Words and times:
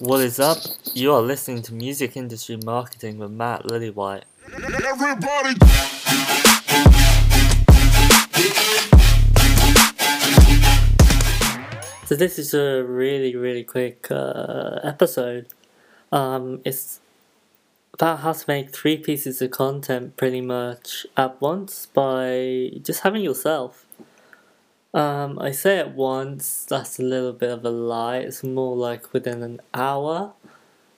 What 0.00 0.20
is 0.20 0.38
up? 0.38 0.58
You 0.94 1.12
are 1.12 1.20
listening 1.20 1.62
to 1.62 1.74
Music 1.74 2.16
Industry 2.16 2.56
Marketing 2.64 3.18
with 3.18 3.32
Matt 3.32 3.64
Lillywhite. 3.64 4.22
Everybody. 4.46 5.58
So 12.06 12.14
this 12.14 12.38
is 12.38 12.54
a 12.54 12.84
really 12.84 13.34
really 13.34 13.64
quick 13.64 14.06
uh, 14.08 14.78
episode. 14.84 15.46
Um, 16.12 16.60
it's 16.64 17.00
about 17.92 18.20
how 18.20 18.34
to 18.34 18.44
make 18.46 18.72
three 18.72 18.98
pieces 18.98 19.42
of 19.42 19.50
content 19.50 20.16
pretty 20.16 20.40
much 20.40 21.08
at 21.16 21.40
once 21.40 21.86
by 21.86 22.70
just 22.84 23.00
having 23.00 23.24
yourself. 23.24 23.84
Um, 24.98 25.38
I 25.38 25.52
say 25.52 25.78
it 25.78 25.90
once, 25.90 26.64
that's 26.64 26.98
a 26.98 27.04
little 27.04 27.32
bit 27.32 27.50
of 27.50 27.64
a 27.64 27.70
lie. 27.70 28.16
It's 28.16 28.42
more 28.42 28.74
like 28.74 29.12
within 29.12 29.44
an 29.44 29.60
hour, 29.72 30.32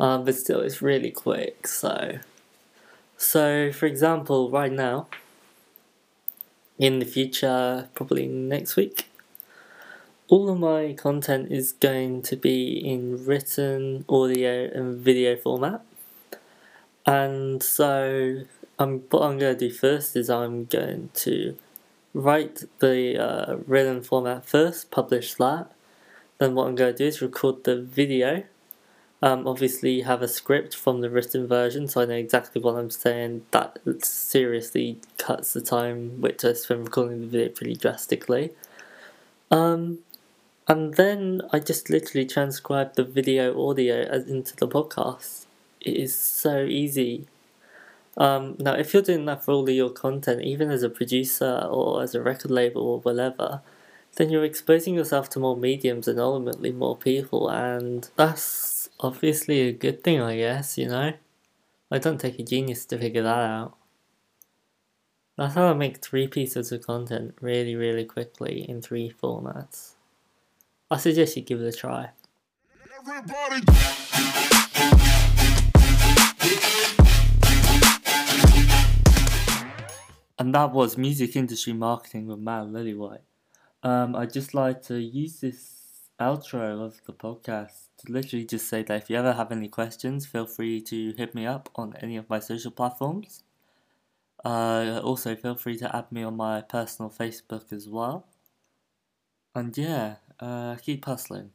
um, 0.00 0.24
but 0.24 0.34
still, 0.34 0.60
it's 0.60 0.80
really 0.80 1.10
quick. 1.10 1.66
So, 1.66 2.20
so 3.18 3.70
for 3.70 3.84
example, 3.84 4.50
right 4.50 4.72
now, 4.72 5.08
in 6.78 7.00
the 7.00 7.04
future, 7.04 7.90
probably 7.92 8.26
next 8.26 8.76
week, 8.76 9.10
all 10.28 10.48
of 10.48 10.58
my 10.58 10.94
content 10.94 11.52
is 11.52 11.72
going 11.72 12.22
to 12.22 12.36
be 12.36 12.78
in 12.78 13.22
written, 13.26 14.06
audio, 14.08 14.70
and 14.72 15.00
video 15.00 15.36
format. 15.36 15.82
And 17.04 17.62
so, 17.62 18.44
I'm 18.78 19.00
what 19.10 19.22
I'm 19.22 19.36
going 19.36 19.58
to 19.58 19.68
do 19.68 19.70
first 19.70 20.16
is 20.16 20.30
I'm 20.30 20.64
going 20.64 21.10
to 21.26 21.58
write 22.14 22.64
the 22.78 23.18
uh, 23.18 23.56
written 23.66 24.02
format 24.02 24.46
first, 24.46 24.90
publish 24.90 25.34
that. 25.34 25.70
Then 26.38 26.54
what 26.54 26.66
I'm 26.66 26.74
going 26.74 26.92
to 26.94 26.98
do 26.98 27.06
is 27.06 27.22
record 27.22 27.64
the 27.64 27.80
video. 27.80 28.44
Um, 29.22 29.46
obviously, 29.46 30.00
have 30.00 30.20
a 30.20 30.26
script 30.26 30.74
from 30.74 31.00
the 31.00 31.08
written 31.08 31.46
version, 31.46 31.86
so 31.86 32.00
I 32.00 32.06
know 32.06 32.14
exactly 32.14 32.60
what 32.60 32.74
I'm 32.74 32.90
saying. 32.90 33.46
That 33.52 33.78
seriously 34.04 34.98
cuts 35.16 35.52
the 35.52 35.60
time 35.60 36.20
which 36.20 36.44
I 36.44 36.54
spend 36.54 36.84
recording 36.84 37.20
the 37.20 37.26
video 37.28 37.48
pretty 37.50 37.76
drastically. 37.76 38.50
Um, 39.52 40.00
and 40.66 40.94
then 40.94 41.42
I 41.52 41.60
just 41.60 41.90
literally 41.90 42.26
transcribe 42.26 42.94
the 42.94 43.04
video 43.04 43.68
audio 43.68 44.02
as 44.02 44.28
into 44.28 44.56
the 44.56 44.66
podcast. 44.66 45.46
It 45.80 45.96
is 45.96 46.14
so 46.14 46.64
easy. 46.64 47.26
Um, 48.16 48.56
now, 48.58 48.74
if 48.74 48.92
you're 48.92 49.02
doing 49.02 49.24
that 49.26 49.44
for 49.44 49.52
all 49.52 49.68
of 49.68 49.74
your 49.74 49.90
content, 49.90 50.42
even 50.42 50.70
as 50.70 50.82
a 50.82 50.90
producer 50.90 51.66
or 51.70 52.02
as 52.02 52.14
a 52.14 52.22
record 52.22 52.50
label 52.50 52.82
or 52.82 53.00
whatever, 53.00 53.62
then 54.16 54.28
you're 54.28 54.44
exposing 54.44 54.94
yourself 54.94 55.30
to 55.30 55.38
more 55.38 55.56
mediums 55.56 56.06
and 56.06 56.20
ultimately 56.20 56.70
more 56.70 56.96
people, 56.96 57.48
and 57.48 58.10
that's 58.16 58.90
obviously 59.00 59.60
a 59.62 59.72
good 59.72 60.04
thing, 60.04 60.20
I 60.20 60.36
guess, 60.36 60.76
you 60.76 60.88
know? 60.88 61.14
I 61.90 61.98
don't 61.98 62.20
take 62.20 62.38
a 62.38 62.42
genius 62.42 62.84
to 62.86 62.98
figure 62.98 63.22
that 63.22 63.38
out. 63.38 63.76
That's 65.38 65.54
how 65.54 65.68
I 65.68 65.72
make 65.72 65.98
three 65.98 66.28
pieces 66.28 66.72
of 66.72 66.86
content 66.86 67.34
really, 67.40 67.74
really 67.74 68.04
quickly 68.04 68.68
in 68.68 68.82
three 68.82 69.10
formats. 69.10 69.92
I 70.90 70.98
suggest 70.98 71.36
you 71.36 71.42
give 71.42 71.60
it 71.60 71.74
a 71.74 71.76
try. 71.76 72.10
Everybody. 72.98 73.62
And 80.42 80.52
that 80.56 80.72
was 80.72 80.98
Music 80.98 81.36
Industry 81.36 81.72
Marketing 81.72 82.26
with 82.26 82.40
Matt 82.40 82.64
Lillywhite. 82.64 83.22
Um, 83.84 84.16
I'd 84.16 84.32
just 84.32 84.54
like 84.54 84.82
to 84.86 85.00
use 85.00 85.38
this 85.38 86.10
outro 86.18 86.84
of 86.84 87.00
the 87.06 87.12
podcast 87.12 87.90
to 87.98 88.10
literally 88.10 88.44
just 88.44 88.68
say 88.68 88.82
that 88.82 89.02
if 89.04 89.08
you 89.08 89.14
ever 89.14 89.34
have 89.34 89.52
any 89.52 89.68
questions, 89.68 90.26
feel 90.26 90.46
free 90.46 90.80
to 90.80 91.12
hit 91.12 91.32
me 91.36 91.46
up 91.46 91.68
on 91.76 91.94
any 92.02 92.16
of 92.16 92.28
my 92.28 92.40
social 92.40 92.72
platforms. 92.72 93.44
Uh, 94.44 95.00
also, 95.04 95.36
feel 95.36 95.54
free 95.54 95.78
to 95.78 95.94
add 95.94 96.10
me 96.10 96.24
on 96.24 96.36
my 96.36 96.60
personal 96.60 97.08
Facebook 97.08 97.72
as 97.72 97.88
well. 97.88 98.26
And 99.54 99.78
yeah, 99.78 100.16
uh, 100.40 100.74
keep 100.74 101.04
hustling. 101.04 101.50